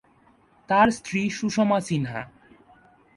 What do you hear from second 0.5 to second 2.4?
তার স্ত্রী সুষমা সিনহা।